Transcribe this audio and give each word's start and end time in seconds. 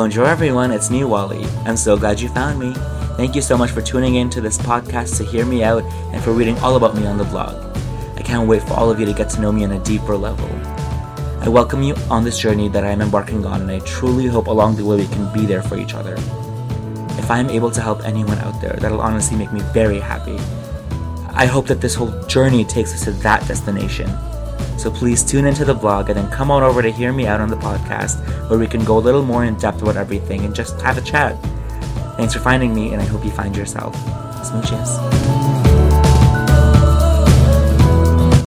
Bonjour, 0.00 0.24
everyone. 0.24 0.70
It's 0.70 0.90
me, 0.90 1.04
Wally. 1.04 1.44
I'm 1.66 1.76
so 1.76 1.94
glad 1.94 2.18
you 2.18 2.30
found 2.30 2.58
me. 2.58 2.72
Thank 3.18 3.36
you 3.36 3.42
so 3.42 3.58
much 3.58 3.70
for 3.70 3.82
tuning 3.82 4.14
in 4.14 4.30
to 4.30 4.40
this 4.40 4.56
podcast 4.56 5.18
to 5.18 5.24
hear 5.24 5.44
me 5.44 5.62
out 5.62 5.82
and 6.14 6.24
for 6.24 6.32
reading 6.32 6.56
all 6.60 6.76
about 6.76 6.96
me 6.96 7.06
on 7.06 7.18
the 7.18 7.24
blog. 7.24 7.54
I 8.16 8.22
can't 8.22 8.48
wait 8.48 8.62
for 8.62 8.72
all 8.72 8.90
of 8.90 8.98
you 8.98 9.04
to 9.04 9.12
get 9.12 9.28
to 9.28 9.42
know 9.42 9.52
me 9.52 9.62
on 9.62 9.72
a 9.72 9.84
deeper 9.84 10.16
level. 10.16 10.48
I 11.42 11.50
welcome 11.50 11.82
you 11.82 11.94
on 12.08 12.24
this 12.24 12.38
journey 12.38 12.70
that 12.70 12.82
I 12.82 12.88
am 12.88 13.02
embarking 13.02 13.44
on, 13.44 13.60
and 13.60 13.70
I 13.70 13.80
truly 13.80 14.26
hope 14.26 14.46
along 14.46 14.76
the 14.76 14.86
way 14.86 14.96
we 14.96 15.06
can 15.06 15.30
be 15.34 15.44
there 15.44 15.62
for 15.62 15.76
each 15.76 15.92
other. 15.92 16.14
If 17.18 17.30
I 17.30 17.38
am 17.38 17.50
able 17.50 17.70
to 17.70 17.82
help 17.82 18.02
anyone 18.02 18.38
out 18.38 18.58
there, 18.62 18.78
that'll 18.80 19.02
honestly 19.02 19.36
make 19.36 19.52
me 19.52 19.60
very 19.74 20.00
happy. 20.00 20.38
I 21.34 21.44
hope 21.44 21.66
that 21.66 21.82
this 21.82 21.94
whole 21.94 22.22
journey 22.22 22.64
takes 22.64 22.94
us 22.94 23.04
to 23.04 23.10
that 23.20 23.46
destination. 23.46 24.08
So 24.80 24.90
please 24.90 25.22
tune 25.22 25.44
into 25.44 25.66
the 25.66 25.74
vlog 25.74 26.08
and 26.08 26.16
then 26.16 26.30
come 26.30 26.50
on 26.50 26.62
over 26.62 26.80
to 26.80 26.90
hear 26.90 27.12
me 27.12 27.26
out 27.26 27.42
on 27.42 27.50
the 27.50 27.56
podcast 27.56 28.18
where 28.48 28.58
we 28.58 28.66
can 28.66 28.82
go 28.82 28.96
a 28.96 28.98
little 28.98 29.22
more 29.22 29.44
in 29.44 29.56
depth 29.56 29.82
about 29.82 29.98
everything 29.98 30.46
and 30.46 30.54
just 30.54 30.80
have 30.80 30.96
a 30.96 31.02
chat. 31.02 31.36
Thanks 32.16 32.32
for 32.32 32.40
finding 32.40 32.74
me, 32.74 32.94
and 32.94 33.02
I 33.02 33.04
hope 33.04 33.22
you 33.22 33.30
find 33.30 33.54
yourself. 33.54 33.94
Smooches. 34.42 35.59